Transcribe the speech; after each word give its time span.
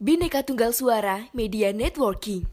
Bineka 0.00 0.40
Tunggal 0.40 0.72
Suara 0.72 1.28
Media 1.36 1.76
Networking. 1.76 2.48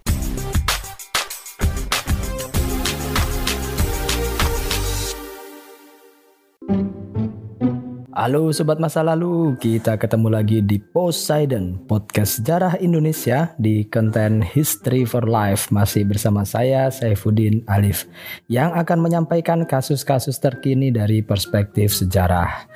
Halo 8.12 8.52
Sobat 8.52 8.83
Masa 8.83 8.99
Lalu, 8.99 9.55
kita 9.63 9.96
ketemu 9.96 10.28
lagi 10.28 10.60
di 10.60 10.75
Poseidon, 10.75 11.88
podcast 11.88 12.44
sejarah 12.44 12.83
Indonesia 12.83 13.55
di 13.55 13.88
konten 13.88 14.43
History 14.43 15.07
for 15.07 15.23
Life. 15.23 15.71
Masih 15.71 16.04
bersama 16.04 16.43
saya, 16.43 16.91
Saifuddin 16.91 17.64
Alif, 17.71 18.11
yang 18.52 18.75
akan 18.75 19.00
menyampaikan 19.00 19.64
kasus-kasus 19.64 20.36
terkini 20.43 20.91
dari 20.91 21.23
perspektif 21.23 21.95
sejarah. 21.95 22.68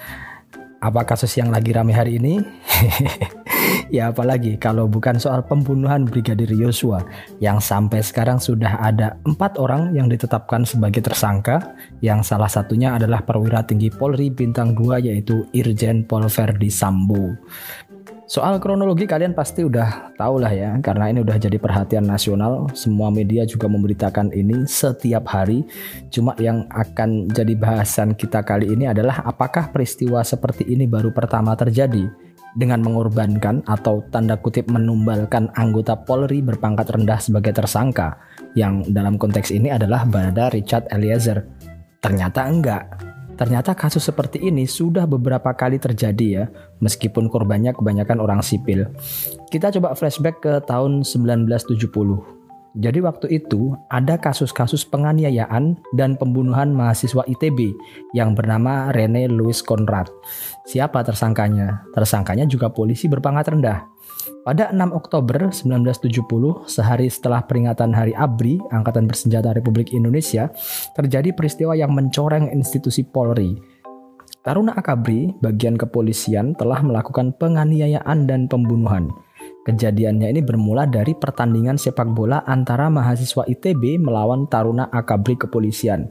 Apa 0.80 1.04
kasus 1.04 1.36
yang 1.36 1.52
lagi 1.52 1.76
rame 1.76 1.92
hari 1.92 2.24
ini? 2.24 2.40
ya 3.96 4.10
apalagi 4.12 4.58
kalau 4.58 4.88
bukan 4.88 5.18
soal 5.18 5.44
pembunuhan 5.46 6.08
Brigadir 6.08 6.50
Yosua 6.52 7.04
yang 7.44 7.62
sampai 7.62 8.02
sekarang 8.02 8.38
sudah 8.42 8.80
ada 8.82 9.18
empat 9.28 9.58
orang 9.62 9.94
yang 9.94 10.10
ditetapkan 10.10 10.66
sebagai 10.66 11.04
tersangka 11.04 11.76
yang 12.00 12.26
salah 12.26 12.50
satunya 12.50 12.96
adalah 12.96 13.22
perwira 13.24 13.64
tinggi 13.66 13.92
Polri 13.92 14.32
bintang 14.32 14.74
2 14.74 15.08
yaitu 15.08 15.46
Irjen 15.54 16.06
Pol 16.06 16.26
Verdi 16.28 16.70
Sambo. 16.72 17.36
Soal 18.32 18.64
kronologi 18.64 19.04
kalian 19.04 19.36
pasti 19.36 19.68
udah 19.68 20.16
tahu 20.16 20.40
lah 20.40 20.56
ya, 20.56 20.80
karena 20.80 21.12
ini 21.12 21.20
udah 21.20 21.36
jadi 21.36 21.60
perhatian 21.60 22.08
nasional. 22.08 22.72
Semua 22.72 23.12
media 23.12 23.44
juga 23.44 23.68
memberitakan 23.68 24.32
ini 24.32 24.64
setiap 24.64 25.28
hari. 25.28 25.68
Cuma 26.08 26.32
yang 26.40 26.64
akan 26.72 27.28
jadi 27.28 27.60
bahasan 27.60 28.16
kita 28.16 28.40
kali 28.40 28.72
ini 28.72 28.88
adalah 28.88 29.20
apakah 29.28 29.68
peristiwa 29.76 30.24
seperti 30.24 30.64
ini 30.64 30.88
baru 30.88 31.12
pertama 31.12 31.60
terjadi 31.60 32.08
dengan 32.56 32.84
mengorbankan 32.84 33.64
atau 33.64 34.04
tanda 34.12 34.36
kutip 34.36 34.68
menumbalkan 34.68 35.48
anggota 35.56 35.96
Polri 35.96 36.44
berpangkat 36.44 36.92
rendah 36.92 37.20
sebagai 37.20 37.56
tersangka 37.56 38.20
yang 38.58 38.84
dalam 38.92 39.16
konteks 39.16 39.56
ini 39.56 39.72
adalah 39.72 40.04
Barada 40.04 40.52
Richard 40.52 40.92
Eliezer. 40.92 41.48
Ternyata 42.02 42.44
enggak 42.50 43.12
Ternyata 43.42 43.74
kasus 43.74 44.06
seperti 44.06 44.38
ini 44.38 44.70
sudah 44.70 45.10
beberapa 45.10 45.50
kali 45.58 45.82
terjadi 45.82 46.28
ya, 46.30 46.46
meskipun 46.78 47.26
korbannya 47.26 47.74
kebanyakan 47.74 48.22
orang 48.22 48.46
sipil. 48.46 48.94
Kita 49.50 49.74
coba 49.74 49.98
flashback 49.98 50.46
ke 50.46 50.54
tahun 50.70 51.02
1970. 51.02 52.41
Jadi 52.72 53.04
waktu 53.04 53.28
itu 53.36 53.76
ada 53.92 54.16
kasus-kasus 54.16 54.88
penganiayaan 54.88 55.76
dan 55.92 56.16
pembunuhan 56.16 56.72
mahasiswa 56.72 57.28
ITB 57.28 57.76
yang 58.16 58.32
bernama 58.32 58.96
Rene 58.96 59.28
Louis 59.28 59.60
Conrad. 59.60 60.08
Siapa 60.64 61.04
tersangkanya? 61.04 61.84
Tersangkanya 61.92 62.48
juga 62.48 62.72
polisi 62.72 63.12
berpangkat 63.12 63.52
rendah. 63.52 63.92
Pada 64.48 64.72
6 64.72 64.88
Oktober 64.96 65.52
1970, 65.52 66.64
sehari 66.66 67.12
setelah 67.12 67.44
peringatan 67.44 67.92
Hari 67.92 68.16
ABRI, 68.16 68.64
Angkatan 68.72 69.04
Bersenjata 69.04 69.52
Republik 69.52 69.92
Indonesia, 69.92 70.48
terjadi 70.96 71.36
peristiwa 71.36 71.76
yang 71.76 71.92
mencoreng 71.92 72.56
institusi 72.56 73.04
Polri. 73.04 73.60
Taruna 74.42 74.74
Akabri, 74.74 75.30
bagian 75.44 75.78
kepolisian, 75.78 76.58
telah 76.58 76.82
melakukan 76.82 77.36
penganiayaan 77.38 78.26
dan 78.26 78.50
pembunuhan. 78.50 79.14
Kejadiannya 79.62 80.34
ini 80.34 80.42
bermula 80.42 80.90
dari 80.90 81.14
pertandingan 81.14 81.78
sepak 81.78 82.18
bola 82.18 82.42
antara 82.50 82.90
mahasiswa 82.90 83.46
ITB 83.46 84.02
melawan 84.02 84.50
Taruna 84.50 84.90
Akabri 84.90 85.38
Kepolisian. 85.38 86.10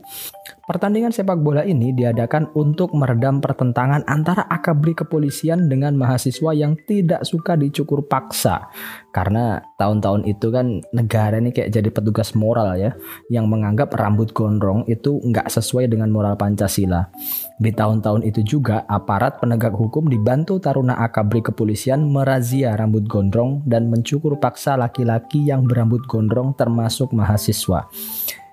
Pertandingan 0.70 1.10
sepak 1.10 1.42
bola 1.42 1.66
ini 1.66 1.90
diadakan 1.90 2.54
untuk 2.54 2.94
meredam 2.94 3.42
pertentangan 3.42 4.06
antara 4.06 4.46
akabri 4.46 4.94
kepolisian 4.94 5.66
dengan 5.66 5.98
mahasiswa 5.98 6.54
yang 6.54 6.78
tidak 6.86 7.26
suka 7.26 7.58
dicukur 7.58 8.06
paksa. 8.06 8.70
Karena 9.10 9.58
tahun-tahun 9.74 10.22
itu 10.30 10.54
kan 10.54 10.78
negara 10.94 11.42
ini 11.42 11.50
kayak 11.50 11.74
jadi 11.74 11.90
petugas 11.90 12.34
moral 12.38 12.78
ya, 12.78 12.94
yang 13.26 13.50
menganggap 13.50 13.90
rambut 13.98 14.30
gondrong 14.30 14.86
itu 14.86 15.18
nggak 15.18 15.50
sesuai 15.50 15.90
dengan 15.90 16.14
moral 16.14 16.38
Pancasila. 16.38 17.10
Di 17.58 17.74
tahun-tahun 17.74 18.22
itu 18.22 18.40
juga 18.46 18.86
aparat 18.86 19.42
penegak 19.42 19.74
hukum 19.74 20.06
dibantu 20.06 20.62
taruna 20.62 20.96
akabri 21.02 21.42
kepolisian 21.42 22.06
merazia 22.06 22.78
rambut 22.78 23.04
gondrong 23.10 23.66
dan 23.66 23.90
mencukur 23.90 24.38
paksa 24.38 24.78
laki-laki 24.78 25.42
yang 25.42 25.66
berambut 25.66 26.06
gondrong 26.06 26.54
termasuk 26.54 27.10
mahasiswa. 27.10 27.90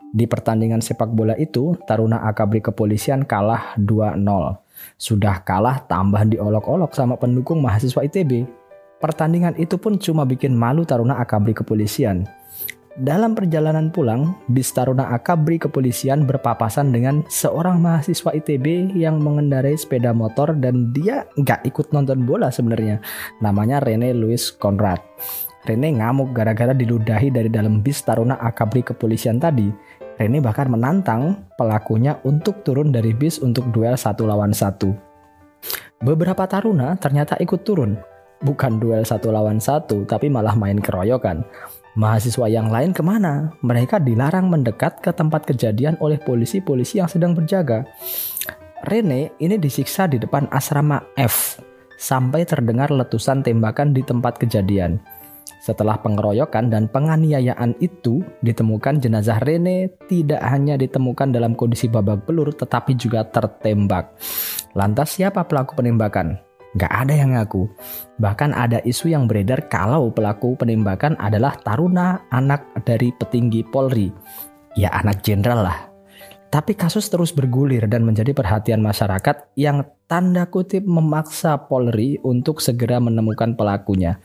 Di 0.08 0.24
pertandingan 0.24 0.80
sepak 0.80 1.12
bola 1.12 1.36
itu, 1.36 1.76
Taruna 1.84 2.24
Akabri 2.24 2.64
Kepolisian 2.64 3.28
kalah 3.28 3.76
2-0. 3.76 4.24
Sudah 4.96 5.44
kalah 5.44 5.84
tambah 5.84 6.24
diolok-olok 6.26 6.96
sama 6.96 7.20
pendukung 7.20 7.60
mahasiswa 7.60 8.02
ITB. 8.08 8.48
Pertandingan 8.98 9.54
itu 9.62 9.78
pun 9.78 10.02
cuma 10.02 10.26
bikin 10.26 10.58
malu 10.58 10.82
Taruna 10.82 11.22
Akabri 11.22 11.54
Kepolisian. 11.54 12.26
Dalam 12.98 13.38
perjalanan 13.38 13.94
pulang, 13.94 14.34
bis 14.50 14.74
Taruna 14.74 15.14
Akabri 15.14 15.62
Kepolisian 15.62 16.26
berpapasan 16.26 16.90
dengan 16.90 17.22
seorang 17.30 17.78
mahasiswa 17.78 18.34
ITB 18.34 18.98
yang 18.98 19.22
mengendarai 19.22 19.78
sepeda 19.78 20.18
motor 20.18 20.58
dan 20.58 20.90
dia 20.98 21.30
nggak 21.38 21.62
ikut 21.70 21.94
nonton 21.94 22.26
bola 22.26 22.50
sebenarnya. 22.50 22.98
Namanya 23.38 23.86
Rene 23.86 24.18
Louis 24.18 24.50
Conrad. 24.58 24.98
Rene 25.70 25.94
ngamuk 25.94 26.34
gara-gara 26.34 26.74
diludahi 26.74 27.30
dari 27.30 27.54
dalam 27.54 27.86
bis 27.86 28.02
Taruna 28.02 28.42
Akabri 28.42 28.82
Kepolisian 28.82 29.38
tadi. 29.38 29.70
Rene 30.18 30.42
bahkan 30.42 30.66
menantang 30.66 31.46
pelakunya 31.54 32.18
untuk 32.26 32.66
turun 32.66 32.90
dari 32.90 33.14
bis 33.14 33.38
untuk 33.38 33.70
duel 33.70 33.94
satu 33.94 34.26
lawan 34.26 34.58
satu. 34.58 34.90
Beberapa 36.02 36.50
taruna 36.50 36.98
ternyata 36.98 37.38
ikut 37.38 37.62
turun, 37.62 37.98
bukan 38.42 38.78
duel 38.82 39.02
satu 39.06 39.34
lawan 39.34 39.62
satu, 39.62 40.06
tapi 40.06 40.30
malah 40.30 40.54
main 40.54 40.78
keroyokan. 40.78 41.46
Mahasiswa 41.98 42.46
yang 42.46 42.70
lain 42.70 42.94
ke 42.94 43.02
mana? 43.02 43.58
Mereka 43.66 43.98
dilarang 44.06 44.54
mendekat 44.54 45.02
ke 45.02 45.10
tempat 45.10 45.50
kejadian 45.50 45.98
oleh 45.98 46.22
polisi-polisi 46.22 47.02
yang 47.02 47.10
sedang 47.10 47.34
berjaga. 47.34 47.90
Rene 48.86 49.34
ini 49.42 49.58
disiksa 49.58 50.06
di 50.06 50.22
depan 50.22 50.46
asrama 50.54 51.02
F 51.18 51.58
sampai 51.98 52.46
terdengar 52.46 52.94
letusan 52.94 53.42
tembakan 53.42 53.98
di 53.98 54.06
tempat 54.06 54.38
kejadian. 54.38 55.02
Setelah 55.58 55.98
pengeroyokan 56.00 56.70
dan 56.70 56.86
penganiayaan 56.88 57.76
itu, 57.82 58.22
ditemukan 58.46 59.02
jenazah 59.02 59.42
Rene 59.42 59.92
tidak 60.06 60.40
hanya 60.46 60.78
ditemukan 60.78 61.34
dalam 61.34 61.58
kondisi 61.58 61.90
babak 61.90 62.30
belur 62.30 62.54
tetapi 62.54 62.94
juga 62.94 63.26
tertembak. 63.26 64.16
Lantas 64.78 65.18
siapa 65.18 65.44
pelaku 65.50 65.82
penembakan? 65.82 66.47
Gak 66.76 66.92
ada 66.92 67.14
yang 67.16 67.32
ngaku. 67.32 67.70
Bahkan 68.20 68.52
ada 68.52 68.84
isu 68.84 69.08
yang 69.16 69.32
beredar 69.32 69.72
kalau 69.72 70.12
pelaku 70.12 70.60
penembakan 70.60 71.16
adalah 71.16 71.56
taruna 71.64 72.28
anak 72.28 72.68
dari 72.84 73.16
petinggi 73.16 73.64
Polri. 73.64 74.12
Ya 74.76 74.92
anak 74.92 75.24
jenderal 75.24 75.64
lah. 75.64 75.88
Tapi 76.48 76.76
kasus 76.76 77.08
terus 77.08 77.36
bergulir 77.36 77.88
dan 77.92 78.08
menjadi 78.08 78.32
perhatian 78.32 78.80
masyarakat 78.80 79.52
yang 79.60 79.84
tanda 80.08 80.48
kutip 80.48 80.84
memaksa 80.84 81.60
Polri 81.68 82.20
untuk 82.24 82.64
segera 82.64 83.00
menemukan 83.04 83.56
pelakunya. 83.56 84.20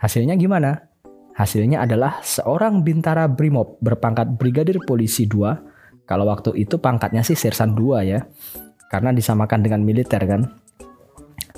Hasilnya 0.00 0.36
gimana? 0.40 0.88
Hasilnya 1.36 1.84
adalah 1.84 2.20
seorang 2.20 2.84
bintara 2.84 3.24
Brimob 3.28 3.80
berpangkat 3.80 4.36
Brigadir 4.36 4.80
Polisi 4.84 5.24
2. 5.24 6.04
Kalau 6.08 6.28
waktu 6.28 6.56
itu 6.56 6.80
pangkatnya 6.80 7.24
sih 7.24 7.36
Sersan 7.36 7.72
2 7.76 8.08
ya. 8.08 8.24
Karena 8.88 9.12
disamakan 9.12 9.60
dengan 9.60 9.80
militer 9.84 10.20
kan. 10.24 10.59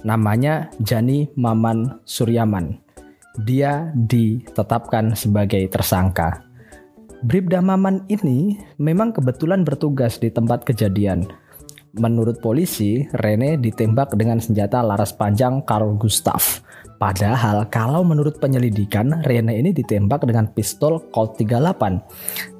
Namanya 0.02 0.70
Jani 0.82 1.30
Maman 1.38 2.02
Suryaman. 2.02 2.78
Dia 3.46 3.90
ditetapkan 3.94 5.16
sebagai 5.16 5.64
tersangka. 5.72 6.44
Bribda 7.22 7.62
Maman 7.62 8.04
ini 8.10 8.58
memang 8.82 9.14
kebetulan 9.14 9.62
bertugas 9.62 10.18
di 10.18 10.28
tempat 10.28 10.66
kejadian. 10.66 11.24
Menurut 11.96 12.40
polisi, 12.40 13.04
Rene 13.20 13.60
ditembak 13.60 14.16
dengan 14.16 14.40
senjata 14.40 14.80
laras 14.80 15.12
panjang 15.12 15.60
Carl 15.62 15.94
Gustav 16.00 16.64
Padahal 17.02 17.66
kalau 17.66 18.06
menurut 18.06 18.38
penyelidikan, 18.38 19.26
Rene 19.26 19.58
ini 19.58 19.74
ditembak 19.74 20.22
dengan 20.22 20.46
pistol 20.54 21.02
Colt 21.10 21.34
38. 21.34 21.98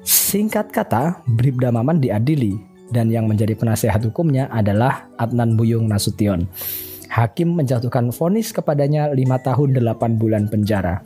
Singkat 0.03 0.67
kata, 0.67 1.23
Bribda 1.39 1.71
Maman 1.71 2.03
diadili 2.03 2.59
dan 2.91 3.07
yang 3.07 3.31
menjadi 3.31 3.55
penasehat 3.55 4.03
hukumnya 4.03 4.51
adalah 4.51 5.07
Adnan 5.15 5.55
Buyung 5.55 5.87
Nasution. 5.87 6.43
Hakim 7.13 7.53
menjatuhkan 7.53 8.09
vonis 8.09 8.49
kepadanya 8.49 9.13
5 9.13 9.21
tahun 9.45 9.69
8 9.77 10.17
bulan 10.17 10.49
penjara. 10.49 11.05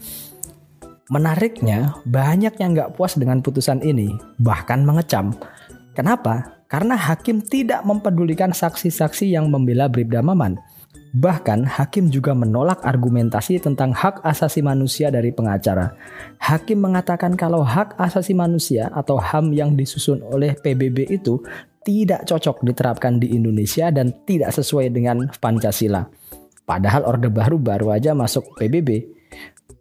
Menariknya, 1.11 1.99
banyak 2.07 2.55
yang 2.63 2.71
nggak 2.71 2.95
puas 2.95 3.19
dengan 3.19 3.43
putusan 3.43 3.83
ini, 3.83 4.15
bahkan 4.39 4.87
mengecam. 4.87 5.35
Kenapa? 5.91 6.63
Karena 6.71 6.95
hakim 6.95 7.43
tidak 7.43 7.83
mempedulikan 7.83 8.55
saksi-saksi 8.55 9.35
yang 9.35 9.51
membela 9.51 9.91
Bribda 9.91 10.23
Maman. 10.23 10.55
Bahkan 11.15 11.63
hakim 11.63 12.11
juga 12.11 12.35
menolak 12.35 12.83
argumentasi 12.83 13.59
tentang 13.63 13.95
hak 13.95 14.23
asasi 14.23 14.63
manusia 14.63 15.11
dari 15.11 15.31
pengacara. 15.31 15.95
Hakim 16.39 16.83
mengatakan 16.83 17.35
kalau 17.39 17.63
hak 17.63 17.95
asasi 17.99 18.35
manusia 18.35 18.91
atau 18.91 19.19
HAM 19.19 19.55
yang 19.55 19.75
disusun 19.75 20.23
oleh 20.23 20.55
PBB 20.59 21.07
itu 21.07 21.39
tidak 21.87 22.27
cocok 22.27 22.67
diterapkan 22.67 23.15
di 23.15 23.31
Indonesia 23.31 23.87
dan 23.95 24.11
tidak 24.27 24.51
sesuai 24.51 24.91
dengan 24.91 25.31
Pancasila. 25.39 26.03
Padahal 26.67 27.07
Orde 27.07 27.31
Baru 27.31 27.55
baru 27.55 27.95
aja 27.95 28.11
masuk 28.11 28.59
PBB. 28.59 29.15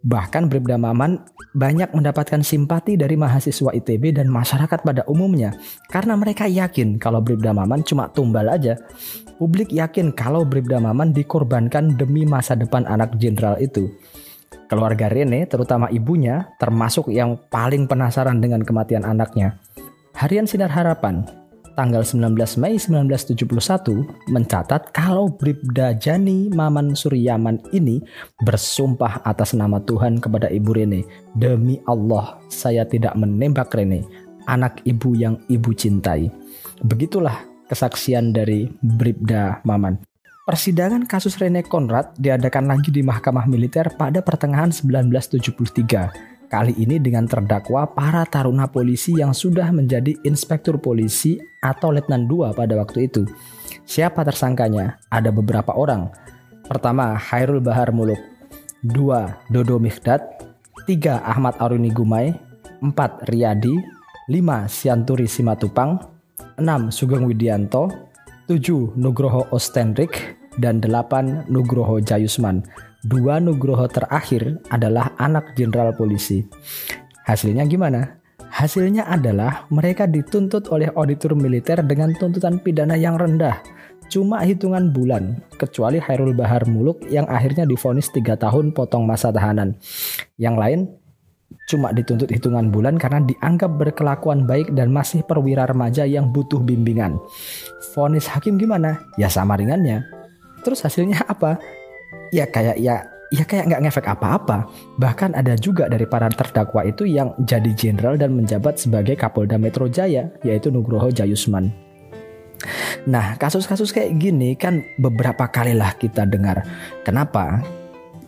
Bahkan 0.07 0.47
Bribda 0.47 0.79
Maman 0.79 1.19
banyak 1.51 1.91
mendapatkan 1.91 2.39
simpati 2.39 2.95
dari 2.95 3.19
mahasiswa 3.19 3.75
ITB 3.75 4.15
dan 4.15 4.31
masyarakat 4.31 4.87
pada 4.87 5.03
umumnya 5.11 5.51
karena 5.91 6.15
mereka 6.15 6.47
yakin 6.47 6.95
kalau 6.95 7.19
Bribda 7.19 7.51
Maman 7.51 7.83
cuma 7.83 8.07
tumbal 8.07 8.47
aja. 8.47 8.79
Publik 9.35 9.75
yakin 9.75 10.15
kalau 10.15 10.47
Bribda 10.47 10.79
Maman 10.79 11.11
dikorbankan 11.11 11.99
demi 11.99 12.23
masa 12.23 12.55
depan 12.55 12.87
anak 12.87 13.19
jenderal 13.19 13.59
itu. 13.59 13.91
Keluarga 14.71 15.11
Rene, 15.11 15.43
terutama 15.47 15.91
ibunya, 15.91 16.55
termasuk 16.55 17.11
yang 17.11 17.35
paling 17.51 17.87
penasaran 17.87 18.39
dengan 18.39 18.63
kematian 18.63 19.03
anaknya. 19.03 19.59
Harian 20.15 20.47
Sinar 20.47 20.71
Harapan 20.71 21.46
tanggal 21.77 22.01
19 22.01 22.33
Mei 22.57 22.81
1971 22.81 24.33
mencatat 24.33 24.89
kalau 24.89 25.29
Bribda 25.29 25.93
Jani 25.93 26.49
Maman 26.49 26.97
Suryaman 26.97 27.61
ini 27.69 28.01
bersumpah 28.41 29.21
atas 29.21 29.53
nama 29.53 29.77
Tuhan 29.85 30.17
kepada 30.17 30.49
Ibu 30.49 30.73
Rene, 30.73 31.05
"Demi 31.37 31.77
Allah, 31.85 32.41
saya 32.49 32.81
tidak 32.89 33.13
menembak 33.13 33.69
Rene, 33.77 34.01
anak 34.49 34.81
ibu 34.89 35.13
yang 35.13 35.37
ibu 35.53 35.69
cintai." 35.77 36.33
Begitulah 36.81 37.45
kesaksian 37.69 38.33
dari 38.33 38.65
Bribda 38.81 39.61
Maman. 39.61 40.01
Persidangan 40.49 41.05
kasus 41.05 41.37
Rene 41.37 41.61
Konrad 41.61 42.15
diadakan 42.17 42.71
lagi 42.71 42.89
di 42.89 43.03
Mahkamah 43.03 43.45
Militer 43.45 43.93
pada 43.99 44.23
pertengahan 44.23 44.71
1973 44.71 46.36
Kali 46.47 46.71
ini 46.79 46.95
dengan 46.95 47.27
terdakwa 47.27 47.91
para 47.91 48.23
taruna 48.23 48.71
polisi 48.71 49.11
yang 49.19 49.35
sudah 49.35 49.67
menjadi 49.75 50.15
inspektur 50.23 50.79
polisi 50.79 51.35
atau 51.59 51.91
letnan 51.91 52.23
2 52.23 52.55
pada 52.55 52.71
waktu 52.79 53.11
itu. 53.11 53.27
Siapa 53.83 54.23
tersangkanya? 54.23 54.95
Ada 55.11 55.27
beberapa 55.35 55.75
orang. 55.75 56.07
Pertama, 56.63 57.19
Hairul 57.19 57.59
Bahar 57.59 57.91
Muluk. 57.91 58.19
Dua, 58.79 59.43
Dodo 59.51 59.75
Mikdad. 59.75 60.23
Tiga, 60.87 61.19
Ahmad 61.27 61.59
Aruni 61.59 61.91
Gumai. 61.91 62.31
Empat, 62.79 63.27
Riyadi. 63.27 63.75
Lima, 64.31 64.71
Sianturi 64.71 65.27
Simatupang. 65.27 65.99
Enam, 66.55 66.95
Sugeng 66.95 67.27
Widianto. 67.27 67.91
Tujuh, 68.47 68.95
Nugroho 68.95 69.51
Ostendrik. 69.51 70.39
Dan 70.55 70.79
delapan, 70.79 71.43
Nugroho 71.51 71.99
Jayusman 71.99 72.63
dua 73.07 73.39
Nugroho 73.39 73.87
terakhir 73.87 74.59
adalah 74.67 75.15
anak 75.15 75.55
jenderal 75.55 75.95
polisi. 75.95 76.43
Hasilnya 77.23 77.63
gimana? 77.63 78.19
Hasilnya 78.47 79.07
adalah 79.07 79.67
mereka 79.71 80.07
dituntut 80.07 80.67
oleh 80.71 80.91
auditor 80.91 81.35
militer 81.35 81.79
dengan 81.83 82.11
tuntutan 82.15 82.59
pidana 82.59 82.99
yang 82.99 83.15
rendah. 83.15 83.63
Cuma 84.07 84.39
hitungan 84.43 84.91
bulan, 84.95 85.43
kecuali 85.59 85.99
Hairul 85.99 86.31
Bahar 86.31 86.63
Muluk 86.63 87.03
yang 87.11 87.27
akhirnya 87.27 87.67
difonis 87.67 88.07
3 88.15 88.39
tahun 88.39 88.71
potong 88.71 89.03
masa 89.03 89.35
tahanan. 89.35 89.75
Yang 90.39 90.55
lain 90.55 90.79
cuma 91.67 91.91
dituntut 91.91 92.31
hitungan 92.31 92.71
bulan 92.71 92.95
karena 92.95 93.19
dianggap 93.23 93.75
berkelakuan 93.75 94.47
baik 94.47 94.71
dan 94.75 94.95
masih 94.95 95.27
perwira 95.27 95.67
remaja 95.67 96.07
yang 96.07 96.31
butuh 96.31 96.63
bimbingan. 96.63 97.19
Fonis 97.91 98.31
hakim 98.31 98.55
gimana? 98.55 99.03
Ya 99.19 99.27
sama 99.27 99.59
ringannya. 99.59 100.07
Terus 100.63 100.87
hasilnya 100.87 101.27
apa? 101.27 101.59
Ya 102.31 102.45
kayak 102.47 102.77
ya 102.79 103.03
ya 103.31 103.43
kayak 103.43 103.67
nggak 103.71 103.81
ngefek 103.87 104.07
apa-apa. 104.07 104.67
Bahkan 104.99 105.35
ada 105.35 105.55
juga 105.59 105.91
dari 105.91 106.07
para 106.07 106.31
terdakwa 106.31 106.87
itu 106.87 107.03
yang 107.03 107.35
jadi 107.43 107.71
jenderal 107.75 108.15
dan 108.15 108.35
menjabat 108.35 108.79
sebagai 108.79 109.19
Kapolda 109.19 109.59
Metro 109.59 109.91
Jaya, 109.91 110.31
yaitu 110.43 110.71
Nugroho 110.71 111.11
Jayusman. 111.11 111.71
Nah, 113.07 113.37
kasus-kasus 113.37 113.93
kayak 113.93 114.17
gini 114.17 114.57
kan 114.57 114.81
beberapa 114.97 115.47
kalilah 115.47 115.93
kita 115.95 116.25
dengar. 116.25 116.65
Kenapa? 117.05 117.61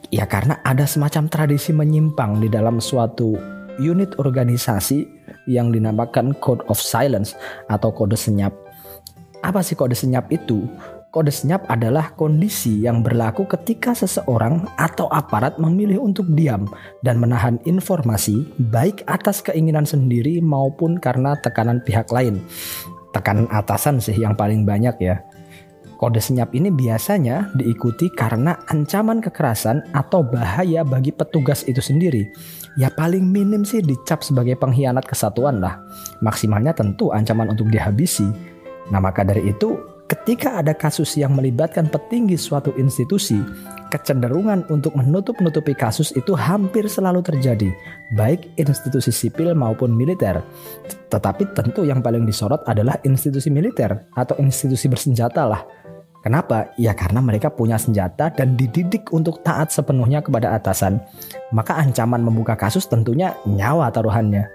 Ya 0.09 0.25
karena 0.25 0.57
ada 0.65 0.85
semacam 0.89 1.29
tradisi 1.29 1.69
menyimpang 1.73 2.41
di 2.41 2.49
dalam 2.49 2.81
suatu 2.81 3.37
unit 3.77 4.17
organisasi 4.17 5.05
yang 5.45 5.73
dinamakan 5.73 6.33
Code 6.37 6.65
of 6.69 6.77
Silence 6.77 7.37
atau 7.69 7.89
kode 7.93 8.17
senyap. 8.17 8.53
Apa 9.45 9.63
sih 9.63 9.77
kode 9.77 9.95
senyap 9.95 10.27
itu? 10.33 10.65
Kode 11.09 11.33
senyap 11.33 11.65
adalah 11.73 12.13
kondisi 12.13 12.85
yang 12.85 13.01
berlaku 13.01 13.49
ketika 13.49 13.97
seseorang 13.97 14.61
atau 14.77 15.09
aparat 15.09 15.57
memilih 15.57 16.05
untuk 16.05 16.29
diam 16.37 16.69
dan 17.01 17.17
menahan 17.17 17.57
informasi 17.65 18.45
baik 18.69 19.01
atas 19.09 19.41
keinginan 19.41 19.89
sendiri 19.89 20.37
maupun 20.37 21.01
karena 21.01 21.33
tekanan 21.41 21.81
pihak 21.81 22.13
lain. 22.13 22.45
Tekanan 23.09 23.49
atasan 23.49 23.97
sih 23.97 24.21
yang 24.21 24.37
paling 24.37 24.69
banyak 24.69 25.01
ya. 25.01 25.17
Kode 25.97 26.21
senyap 26.21 26.53
ini 26.53 26.69
biasanya 26.69 27.57
diikuti 27.57 28.13
karena 28.13 28.61
ancaman 28.69 29.17
kekerasan 29.17 29.81
atau 29.97 30.21
bahaya 30.21 30.85
bagi 30.85 31.09
petugas 31.09 31.65
itu 31.65 31.81
sendiri. 31.81 32.29
Ya 32.77 32.93
paling 32.93 33.25
minim 33.25 33.65
sih 33.65 33.81
dicap 33.81 34.21
sebagai 34.21 34.61
pengkhianat 34.61 35.09
kesatuan 35.09 35.57
lah. 35.57 35.81
Maksimalnya 36.21 36.77
tentu 36.77 37.09
ancaman 37.09 37.49
untuk 37.49 37.65
dihabisi. 37.73 38.29
Nah 38.93 39.01
maka 39.01 39.25
dari 39.25 39.49
itu 39.49 39.88
Ketika 40.09 40.57
ada 40.57 40.73
kasus 40.73 41.13
yang 41.21 41.37
melibatkan 41.37 41.85
petinggi 41.85 42.33
suatu 42.33 42.73
institusi, 42.81 43.37
kecenderungan 43.93 44.65
untuk 44.73 44.97
menutup-nutupi 44.97 45.77
kasus 45.77 46.09
itu 46.17 46.33
hampir 46.33 46.89
selalu 46.89 47.21
terjadi, 47.21 47.69
baik 48.17 48.57
institusi 48.57 49.13
sipil 49.13 49.53
maupun 49.53 49.93
militer. 49.93 50.41
Tetapi 51.13 51.53
tentu 51.53 51.85
yang 51.85 52.01
paling 52.01 52.25
disorot 52.25 52.65
adalah 52.65 52.97
institusi 53.05 53.53
militer 53.53 54.09
atau 54.17 54.33
institusi 54.41 54.89
bersenjata 54.89 55.45
lah. 55.45 55.61
Kenapa? 56.25 56.73
Ya 56.75 56.97
karena 56.97 57.21
mereka 57.21 57.53
punya 57.53 57.77
senjata 57.77 58.33
dan 58.33 58.57
dididik 58.57 59.13
untuk 59.13 59.45
taat 59.45 59.69
sepenuhnya 59.69 60.25
kepada 60.25 60.57
atasan. 60.57 60.99
Maka 61.53 61.77
ancaman 61.77 62.25
membuka 62.25 62.57
kasus 62.57 62.89
tentunya 62.89 63.37
nyawa 63.45 63.93
taruhannya. 63.93 64.49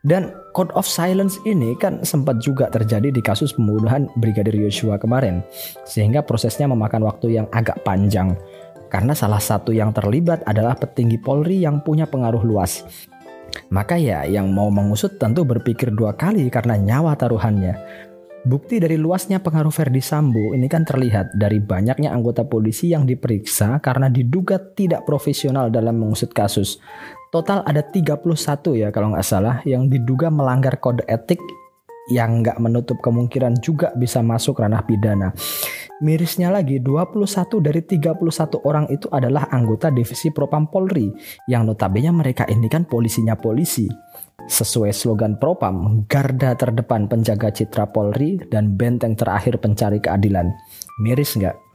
Dan 0.00 0.32
Code 0.56 0.72
of 0.72 0.88
Silence 0.88 1.36
ini 1.44 1.76
kan 1.76 2.00
sempat 2.00 2.40
juga 2.40 2.72
terjadi 2.72 3.12
di 3.12 3.20
kasus 3.20 3.52
pembunuhan 3.52 4.08
Brigadir 4.16 4.56
Yosua 4.56 4.96
kemarin. 4.96 5.44
Sehingga 5.84 6.24
prosesnya 6.24 6.64
memakan 6.64 7.04
waktu 7.04 7.36
yang 7.36 7.46
agak 7.52 7.84
panjang. 7.84 8.32
Karena 8.88 9.12
salah 9.12 9.38
satu 9.38 9.70
yang 9.70 9.92
terlibat 9.92 10.40
adalah 10.48 10.74
petinggi 10.74 11.20
Polri 11.20 11.62
yang 11.62 11.84
punya 11.84 12.08
pengaruh 12.08 12.42
luas. 12.42 12.82
Maka 13.70 14.00
ya 14.00 14.24
yang 14.26 14.50
mau 14.50 14.72
mengusut 14.72 15.20
tentu 15.20 15.44
berpikir 15.44 15.92
dua 15.94 16.16
kali 16.16 16.48
karena 16.48 16.80
nyawa 16.80 17.14
taruhannya. 17.14 17.76
Bukti 18.40 18.80
dari 18.80 18.96
luasnya 18.96 19.44
pengaruh 19.44 19.68
Verdi 19.68 20.00
Sambo 20.00 20.56
ini 20.56 20.64
kan 20.64 20.88
terlihat 20.88 21.36
dari 21.36 21.60
banyaknya 21.60 22.08
anggota 22.08 22.40
polisi 22.48 22.88
yang 22.88 23.04
diperiksa 23.04 23.84
karena 23.84 24.08
diduga 24.08 24.56
tidak 24.56 25.04
profesional 25.04 25.68
dalam 25.68 26.00
mengusut 26.00 26.32
kasus. 26.32 26.80
Total 27.28 27.60
ada 27.68 27.84
31 27.84 28.24
ya 28.80 28.88
kalau 28.88 29.12
nggak 29.12 29.28
salah 29.28 29.60
yang 29.68 29.92
diduga 29.92 30.32
melanggar 30.32 30.80
kode 30.80 31.04
etik 31.04 31.36
yang 32.10 32.42
nggak 32.42 32.58
menutup 32.58 32.98
kemungkinan 32.98 33.62
juga 33.62 33.94
bisa 33.94 34.20
masuk 34.20 34.60
ranah 34.60 34.82
pidana. 34.84 35.30
Mirisnya 36.02 36.50
lagi 36.50 36.82
21 36.82 37.22
dari 37.60 37.84
31 37.84 38.18
orang 38.66 38.88
itu 38.90 39.06
adalah 39.12 39.46
anggota 39.52 39.92
divisi 39.92 40.32
Propam 40.34 40.66
Polri 40.66 41.12
yang 41.46 41.68
notabene 41.68 42.10
mereka 42.10 42.48
ini 42.50 42.66
kan 42.66 42.88
polisinya 42.88 43.38
polisi. 43.38 43.86
Sesuai 44.40 44.90
slogan 44.90 45.36
Propam, 45.38 46.08
garda 46.08 46.56
terdepan 46.56 47.06
penjaga 47.06 47.52
citra 47.52 47.86
Polri 47.92 48.40
dan 48.50 48.74
benteng 48.74 49.14
terakhir 49.14 49.60
pencari 49.62 50.02
keadilan. 50.02 50.48
Miris 51.04 51.36
nggak? 51.36 51.69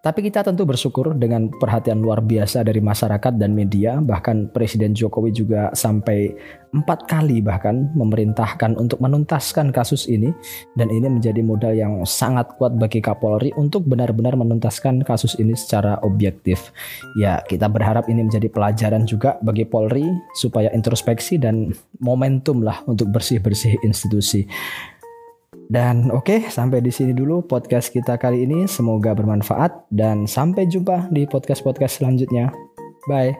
Tapi 0.00 0.20
kita 0.26 0.44
tentu 0.44 0.68
bersyukur 0.68 1.16
dengan 1.16 1.48
perhatian 1.48 2.02
luar 2.02 2.20
biasa 2.20 2.60
dari 2.66 2.80
masyarakat 2.82 3.34
dan 3.40 3.56
media, 3.56 3.98
bahkan 4.02 4.50
Presiden 4.52 4.92
Jokowi 4.92 5.30
juga 5.32 5.72
sampai 5.72 6.34
empat 6.74 7.06
kali 7.06 7.38
bahkan 7.38 7.86
memerintahkan 7.94 8.74
untuk 8.74 8.98
menuntaskan 8.98 9.70
kasus 9.70 10.10
ini 10.10 10.34
dan 10.74 10.90
ini 10.90 11.06
menjadi 11.06 11.38
modal 11.38 11.70
yang 11.70 12.02
sangat 12.02 12.50
kuat 12.58 12.74
bagi 12.74 12.98
Kapolri 12.98 13.54
untuk 13.54 13.86
benar-benar 13.86 14.34
menuntaskan 14.34 15.06
kasus 15.06 15.38
ini 15.38 15.54
secara 15.54 16.02
objektif. 16.02 16.74
Ya, 17.14 17.38
kita 17.46 17.70
berharap 17.70 18.10
ini 18.10 18.26
menjadi 18.26 18.50
pelajaran 18.50 19.06
juga 19.06 19.38
bagi 19.46 19.62
Polri 19.62 20.02
supaya 20.34 20.74
introspeksi 20.74 21.38
dan 21.38 21.70
momentum 22.02 22.66
lah 22.66 22.82
untuk 22.90 23.14
bersih-bersih 23.14 23.78
institusi. 23.86 24.42
Dan 25.74 26.14
oke, 26.14 26.22
okay, 26.22 26.40
sampai 26.46 26.78
di 26.78 26.94
sini 26.94 27.10
dulu 27.10 27.42
podcast 27.50 27.90
kita 27.90 28.14
kali 28.14 28.46
ini. 28.46 28.70
Semoga 28.70 29.10
bermanfaat 29.10 29.90
dan 29.90 30.22
sampai 30.22 30.70
jumpa 30.70 31.10
di 31.10 31.26
podcast-podcast 31.26 31.98
selanjutnya. 31.98 32.54
Bye. 33.10 33.34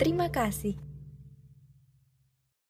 Terima 0.00 0.32
kasih. 0.32 0.95